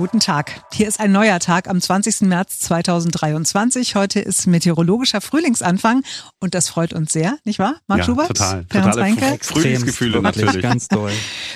[0.00, 0.64] Guten Tag.
[0.72, 2.22] Hier ist ein neuer Tag am 20.
[2.22, 3.96] März 2023.
[3.96, 6.04] Heute ist meteorologischer Frühlingsanfang
[6.38, 7.74] und das freut uns sehr, nicht wahr?
[7.86, 8.28] Marc ja, Schubert?
[8.28, 8.64] total.
[8.72, 9.36] Reinke?
[9.42, 10.62] Frühlingsgefühle natürlich.
[10.62, 11.12] ganz toll.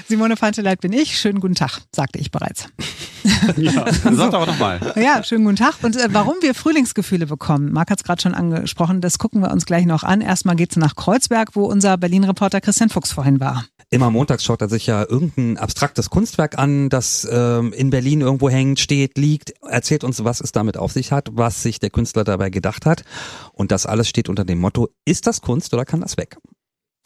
[0.08, 1.18] Simone Panteleit bin ich.
[1.18, 2.66] Schönen guten Tag, sagte ich bereits.
[3.56, 4.80] Ja, sag doch nochmal.
[4.96, 5.74] Ja, schönen guten Tag.
[5.82, 9.50] Und äh, warum wir Frühlingsgefühle bekommen, Marc hat es gerade schon angesprochen, das gucken wir
[9.50, 10.20] uns gleich noch an.
[10.20, 13.64] Erstmal geht's nach Kreuzberg, wo unser Berlin-Reporter Christian Fuchs vorhin war.
[13.90, 18.50] Immer montags schaut er sich ja irgendein abstraktes Kunstwerk an, das ähm, in Berlin irgendwo
[18.50, 22.24] hängt, steht, liegt, erzählt uns, was es damit auf sich hat, was sich der Künstler
[22.24, 23.04] dabei gedacht hat.
[23.52, 26.36] Und das alles steht unter dem Motto, ist das Kunst oder kann das weg?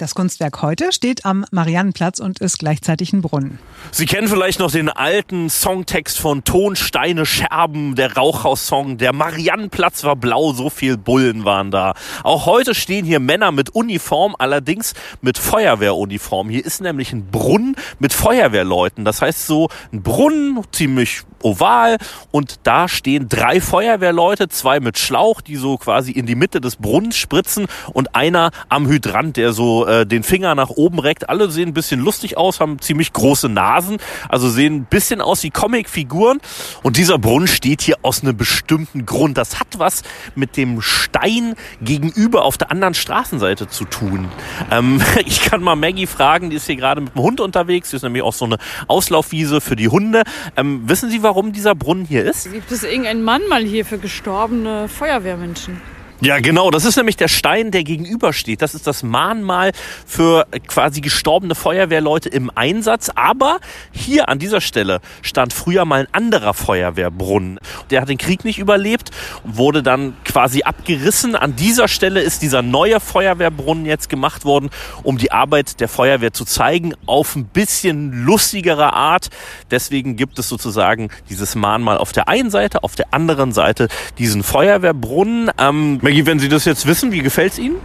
[0.01, 3.59] Das Kunstwerk heute steht am Mariannenplatz und ist gleichzeitig ein Brunnen.
[3.91, 8.99] Sie kennen vielleicht noch den alten Songtext von Ton, Steine, Scherben, der Rauchhaus-Song.
[8.99, 11.95] Der Mariannenplatz war blau, so viel Bullen waren da.
[12.23, 16.49] Auch heute stehen hier Männer mit Uniform, allerdings mit Feuerwehruniform.
[16.49, 19.05] Hier ist nämlich ein Brunnen mit Feuerwehrleuten.
[19.05, 21.99] Das heißt so ein Brunnen, ziemlich oval
[22.31, 26.77] und da stehen drei Feuerwehrleute, zwei mit Schlauch, die so quasi in die Mitte des
[26.77, 31.29] Brunnens spritzen und einer am Hydrant, der so äh, den Finger nach oben reckt.
[31.29, 35.43] Alle sehen ein bisschen lustig aus, haben ziemlich große Nasen, also sehen ein bisschen aus
[35.43, 36.41] wie Comicfiguren
[36.83, 39.39] und dieser Brunnen steht hier aus einem bestimmten Grund.
[39.39, 40.03] Das hat was
[40.35, 44.29] mit dem Stein gegenüber auf der anderen Straßenseite zu tun.
[44.71, 47.99] Ähm, ich kann mal Maggie fragen, die ist hier gerade mit dem Hund unterwegs, hier
[47.99, 50.23] ist nämlich auch so eine Auslaufwiese für die Hunde.
[50.57, 52.51] Ähm, wissen Sie, warum dieser Brunnen hier ist?
[52.51, 55.79] Gibt es irgendeinen Mann mal hier für gestorbene Feuerwehrmenschen?
[56.21, 56.73] Ja, genau.
[56.73, 58.61] Das ist nämlich der Stein, der gegenübersteht.
[58.61, 59.71] Das ist das Mahnmal
[60.05, 63.11] für quasi gestorbene Feuerwehrleute im Einsatz.
[63.15, 63.61] Aber
[63.93, 67.61] hier an dieser Stelle stand früher mal ein anderer Feuerwehrbrunnen.
[67.91, 69.11] Der hat den Krieg nicht überlebt,
[69.45, 71.37] wurde dann quasi abgerissen.
[71.37, 74.71] An dieser Stelle ist dieser neue Feuerwehrbrunnen jetzt gemacht worden,
[75.03, 79.29] um die Arbeit der Feuerwehr zu zeigen, auf ein bisschen lustigere Art.
[79.71, 84.43] Deswegen gibt es sozusagen dieses Mahnmal auf der einen Seite, auf der anderen Seite diesen
[84.43, 85.51] Feuerwehrbrunnen.
[85.59, 87.77] Ähm, Maggie, wenn Sie das jetzt wissen, wie gefällt's Ihnen?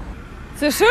[0.57, 0.87] Sehr schön.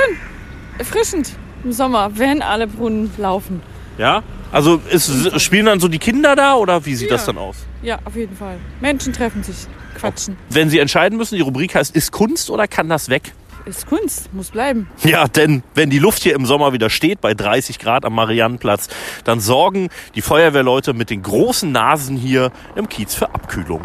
[0.78, 1.32] Erfrischend.
[1.64, 3.62] Im Sommer, wenn alle Brunnen laufen.
[3.98, 4.22] Ja?
[4.52, 7.16] Also ist, spielen dann so die Kinder da oder wie sieht Ja.
[7.16, 7.56] das dann aus?
[7.82, 8.58] Ja, auf jeden Fall.
[8.80, 9.56] Menschen treffen sich,
[9.98, 10.36] quatschen.
[10.50, 13.32] Wenn Sie entscheiden müssen, die Rubrik heißt, ist Kunst oder kann das weg?
[13.64, 14.88] Ist Kunst, muss bleiben.
[15.04, 18.88] Ja, denn wenn die Luft hier im Sommer wieder steht, bei 30 Grad am Mariannenplatz,
[19.24, 23.82] dann sorgen die Feuerwehrleute mit den großen Nasen hier im Kiez für Abkühlung.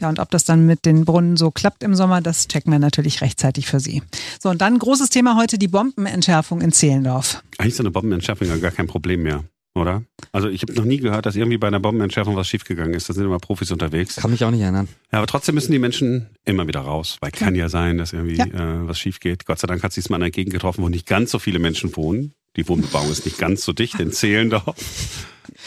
[0.00, 2.78] Ja, und ob das dann mit den Brunnen so klappt im Sommer, das checken wir
[2.80, 4.02] natürlich rechtzeitig für Sie.
[4.40, 7.42] So, und dann großes Thema heute, die Bombenentschärfung in Zehlendorf.
[7.58, 10.02] Eigentlich ist eine Bombenentschärfung ja gar kein Problem mehr, oder?
[10.32, 13.08] Also ich habe noch nie gehört, dass irgendwie bei einer Bombenentschärfung was schiefgegangen ist.
[13.08, 14.16] Da sind immer Profis unterwegs.
[14.16, 14.88] Kann mich auch nicht erinnern.
[15.12, 18.36] Ja, aber trotzdem müssen die Menschen immer wieder raus, weil kann ja sein, dass irgendwie
[18.36, 18.46] Ja.
[18.46, 19.46] äh, was schief geht.
[19.46, 21.38] Gott sei Dank hat sie es mal in einer Gegend getroffen, wo nicht ganz so
[21.38, 22.34] viele Menschen wohnen.
[22.56, 24.76] Die Wohnbebauung ist nicht ganz so dicht in Zehlendorf.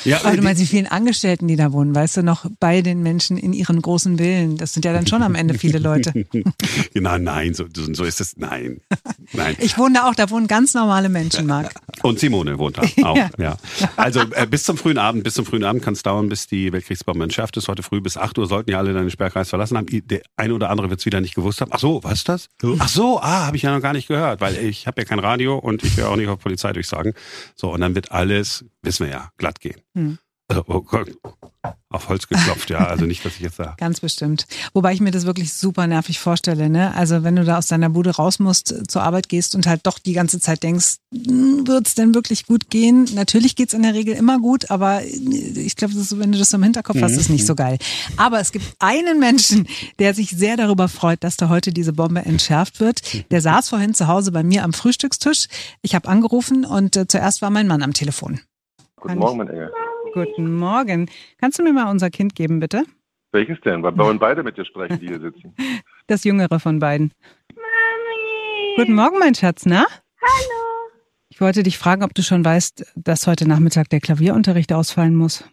[0.06, 2.82] Ja, Aber du die- meinst die vielen Angestellten, die da wohnen, weißt du, noch bei
[2.82, 4.58] den Menschen in ihren großen Villen.
[4.58, 6.14] Das sind ja dann schon am Ende viele Leute.
[6.94, 8.38] Genau, nein, so, so ist es.
[8.38, 8.82] Nein.
[9.34, 9.56] Nein.
[9.60, 11.74] Ich wohne da auch, da wohnen ganz normale Menschen, Marc.
[12.02, 13.16] Und Simone wohnt da auch.
[13.16, 13.30] Ja.
[13.38, 13.58] ja.
[13.96, 16.72] Also äh, bis zum frühen Abend, bis zum frühen Abend kann es dauern, bis die
[16.74, 17.68] Weltkriegsbombe entschärft ist.
[17.68, 19.86] Heute früh bis 8 Uhr sollten ja alle deinen Sperrkreis verlassen haben.
[20.08, 21.72] Der eine oder andere wird es wieder nicht gewusst haben.
[21.74, 22.50] Ach so, was ist das?
[22.80, 25.20] Ach so, ah, habe ich ja noch gar nicht gehört, weil ich habe ja kein
[25.20, 27.14] Radio und ich höre auch nicht auf Polizeidurchsagen.
[27.56, 29.80] So, und dann wird alles, wissen wir ja, glatt gehen.
[29.98, 30.20] Hm.
[30.50, 31.12] Also, oh Gott,
[31.90, 32.88] auf Holz geklopft, ja.
[32.88, 33.76] Also nicht, dass ich jetzt da.
[33.78, 34.48] Ganz bestimmt.
[34.74, 36.94] Wobei ich mir das wirklich super nervig vorstelle, ne?
[36.96, 40.00] Also wenn du da aus deiner Bude raus musst, zur Arbeit gehst und halt doch
[40.00, 43.10] die ganze Zeit denkst, wird es denn wirklich gut gehen?
[43.14, 47.02] Natürlich geht's in der Regel immer gut, aber ich glaube, wenn du das im Hinterkopf
[47.02, 47.78] hast, ist nicht so geil.
[48.16, 49.68] Aber es gibt einen Menschen,
[50.00, 53.02] der sich sehr darüber freut, dass da heute diese Bombe entschärft wird.
[53.32, 55.48] Der saß vorhin zu Hause bei mir am Frühstückstisch.
[55.82, 58.40] Ich habe angerufen und äh, zuerst war mein Mann am Telefon.
[59.00, 59.72] Guten Morgen, mein Engel.
[60.26, 61.12] Guten Morgen.
[61.40, 62.86] Kannst du mir mal unser Kind geben, bitte?
[63.32, 63.84] Welches denn?
[63.84, 65.54] Weil wir wollen beide mit dir sprechen, die hier sitzen.
[66.08, 67.14] Das jüngere von beiden.
[68.78, 69.86] Guten Morgen, mein Schatz, na?
[70.22, 70.92] Hallo.
[71.30, 75.44] Ich wollte dich fragen, ob du schon weißt, dass heute Nachmittag der Klavierunterricht ausfallen muss.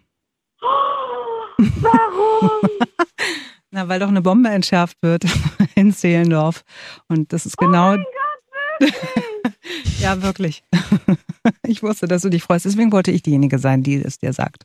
[1.58, 2.50] Warum?
[3.70, 5.24] Na, weil doch eine Bombe entschärft wird
[5.74, 6.64] in Zehlendorf.
[7.08, 7.96] Und das ist genau.
[9.98, 10.62] ja, wirklich.
[11.66, 12.64] Ich wusste, dass du dich freust.
[12.64, 14.64] Deswegen wollte ich diejenige sein, die es dir sagt.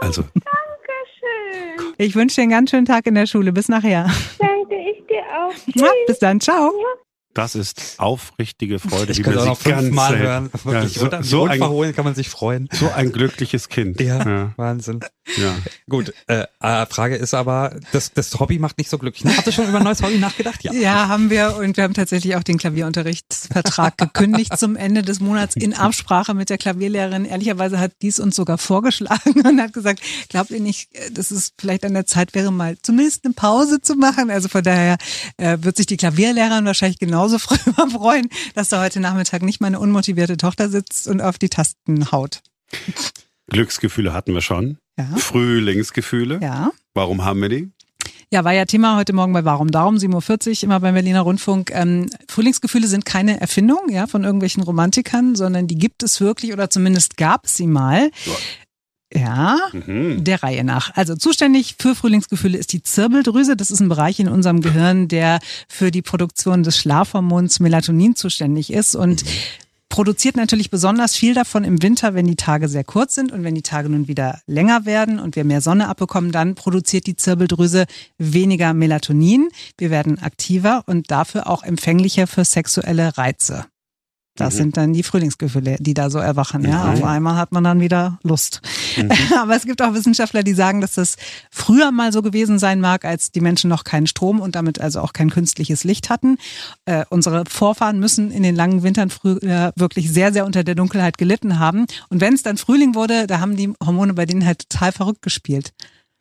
[0.00, 1.94] Also, Dankeschön.
[1.98, 3.52] Ich wünsche dir einen ganz schönen Tag in der Schule.
[3.52, 4.10] Bis nachher.
[4.38, 5.52] Danke ich dir auch.
[6.06, 6.40] Bis dann.
[6.40, 6.72] Ciao.
[7.34, 9.12] Das ist aufrichtige Freude.
[9.12, 10.50] Ich man auch noch fünfmal hören.
[10.64, 11.22] Wirklich, Ja, so, oder?
[11.22, 12.68] so, ein, Unverhohlen kann man sich freuen.
[12.72, 14.00] so ein glückliches Kind.
[14.00, 14.52] Ja, ja.
[14.56, 15.00] Wahnsinn.
[15.36, 15.54] ja.
[15.88, 19.24] Gut, äh, äh, Frage ist aber, das, das Hobby macht nicht so glücklich.
[19.24, 19.36] Ne?
[19.36, 20.64] Hast du schon über ein neues Hobby nachgedacht?
[20.64, 20.72] Ja.
[20.72, 25.54] Ja, haben wir und wir haben tatsächlich auch den Klavierunterrichtsvertrag gekündigt zum Ende des Monats
[25.54, 27.24] in Absprache mit der Klavierlehrerin.
[27.24, 31.52] Ehrlicherweise hat dies uns sogar vorgeschlagen und hat gesagt, glaubt ihr nicht, äh, dass es
[31.58, 34.30] vielleicht an der Zeit wäre, mal zumindest eine Pause zu machen?
[34.30, 34.96] Also von daher
[35.36, 39.78] äh, wird sich die Klavierlehrerin wahrscheinlich genauso darüber freuen, dass da heute Nachmittag nicht meine
[39.78, 42.42] unmotivierte Tochter sitzt und auf die Tasten haut.
[43.48, 44.78] Glücksgefühle hatten wir schon.
[44.96, 45.16] Ja.
[45.16, 46.40] Frühlingsgefühle.
[46.40, 46.70] Ja.
[46.94, 47.70] Warum haben wir die?
[48.32, 51.72] Ja, war ja Thema heute Morgen bei Warum Darum, 7.40 Uhr, immer beim Berliner Rundfunk.
[51.74, 56.70] Ähm, Frühlingsgefühle sind keine Erfindung ja, von irgendwelchen Romantikern, sondern die gibt es wirklich oder
[56.70, 58.10] zumindest gab es sie mal.
[58.24, 58.32] Ja,
[59.72, 60.22] Mhm.
[60.24, 60.94] der Reihe nach.
[60.94, 63.56] Also zuständig für Frühlingsgefühle ist die Zirbeldrüse.
[63.56, 68.72] Das ist ein Bereich in unserem Gehirn, der für die Produktion des Schlafhormons Melatonin zuständig
[68.72, 69.24] ist und
[69.88, 73.56] produziert natürlich besonders viel davon im Winter, wenn die Tage sehr kurz sind und wenn
[73.56, 77.86] die Tage nun wieder länger werden und wir mehr Sonne abbekommen, dann produziert die Zirbeldrüse
[78.16, 79.48] weniger Melatonin.
[79.76, 83.66] Wir werden aktiver und dafür auch empfänglicher für sexuelle Reize.
[84.40, 84.58] Das Mhm.
[84.58, 86.64] sind dann die Frühlingsgefühle, die da so erwachen.
[86.64, 86.90] Ja, Mhm.
[86.94, 88.60] auf einmal hat man dann wieder Lust.
[89.40, 91.16] Aber es gibt auch Wissenschaftler, die sagen, dass das
[91.50, 95.00] früher mal so gewesen sein mag, als die Menschen noch keinen Strom und damit also
[95.00, 96.38] auch kein künstliches Licht hatten.
[96.86, 101.18] Äh, unsere Vorfahren müssen in den langen Wintern früher wirklich sehr, sehr unter der Dunkelheit
[101.18, 101.86] gelitten haben.
[102.08, 105.22] Und wenn es dann Frühling wurde, da haben die Hormone bei denen halt total verrückt
[105.22, 105.72] gespielt.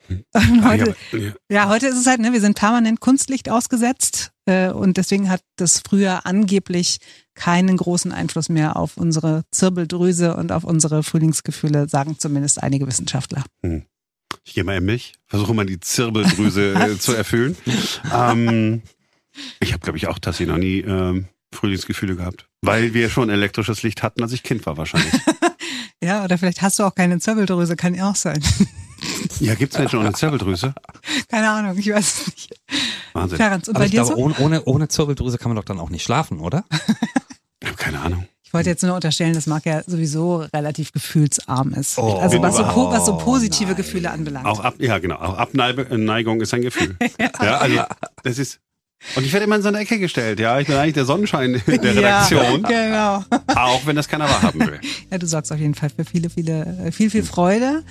[0.10, 1.34] Und Ah, heute, ja, ja.
[1.50, 5.42] ja, heute ist es halt, ne, wir sind permanent Kunstlicht ausgesetzt äh, und deswegen hat
[5.56, 7.00] das früher angeblich
[7.36, 13.44] keinen großen Einfluss mehr auf unsere Zirbeldrüse und auf unsere Frühlingsgefühle, sagen zumindest einige Wissenschaftler.
[14.44, 17.56] Ich gehe mal in mich, versuche mal die Zirbeldrüse äh, zu erfüllen.
[18.14, 18.82] Ähm,
[19.60, 22.48] ich habe, glaube ich, auch tatsächlich noch nie ähm, Frühlingsgefühle gehabt.
[22.62, 25.14] Weil wir schon elektrisches Licht hatten, als ich Kind war wahrscheinlich.
[26.02, 28.42] Ja, oder vielleicht hast du auch keine Zirbeldrüse, kann ja auch sein.
[29.40, 30.74] Ja, gibt's Menschen ohne Zirbeldrüse?
[31.30, 32.54] Keine Ahnung, ich weiß es nicht.
[33.14, 33.38] Wahnsinn.
[33.38, 34.18] Clarence, und Aber bei ich dir glaube, so?
[34.18, 36.66] ohne, ohne, ohne Zirbeldrüse kann man doch dann auch nicht schlafen, oder?
[37.62, 38.26] Ich habe keine Ahnung.
[38.50, 42.00] Ich wollte jetzt nur unterstellen, dass Marc ja sowieso relativ gefühlsarm ist.
[42.00, 43.76] Oh, also was so, was so oh, positive nein.
[43.76, 44.48] Gefühle anbelangt.
[44.48, 45.18] Auch ab, ja, genau.
[45.18, 46.96] Auch Abneigung ist ein Gefühl.
[47.20, 47.60] ja.
[47.60, 47.82] also
[48.24, 48.60] das ist.
[49.16, 50.40] Und ich werde immer in so eine Ecke gestellt.
[50.40, 53.40] Ja, ich bin eigentlich der Sonnenschein der Redaktion, Ja, genau.
[53.56, 54.80] auch wenn das keiner wahrhaben will.
[55.12, 57.84] Ja, du sorgst auf jeden Fall für viele, viele, äh, viel, viel Freude.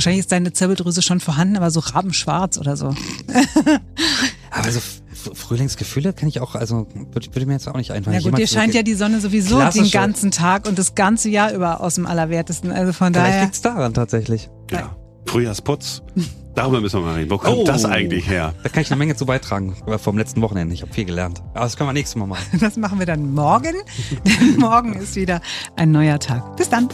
[0.00, 2.94] Wahrscheinlich ist deine Zirbeldrüse schon vorhanden, aber so rabenschwarz oder so.
[4.50, 4.80] Aber so
[5.34, 8.18] Frühlingsgefühle kenne ich auch, also würde, würde mir jetzt auch nicht einfallen.
[8.18, 11.52] Ja gut, dir scheint ja die Sonne sowieso den ganzen Tag und das ganze Jahr
[11.52, 12.72] über aus dem Allerwertesten.
[12.72, 13.42] Also von Vielleicht daher.
[13.44, 14.48] liegt's daran tatsächlich.
[14.70, 14.96] Ja.
[15.26, 16.00] Frühjahrsputz.
[16.54, 17.30] Darüber müssen wir mal reden.
[17.30, 17.64] Wo kommt Oh.
[17.64, 18.54] das eigentlich her?
[18.62, 20.72] Da kann ich eine Menge zu beitragen vom letzten Wochenende.
[20.74, 21.42] Ich habe viel gelernt.
[21.52, 22.44] Aber das können wir nächstes Mal machen.
[22.58, 23.74] Das machen wir dann morgen.
[24.24, 25.42] Denn morgen ist wieder
[25.76, 26.56] ein neuer Tag.
[26.56, 26.88] Bis dann.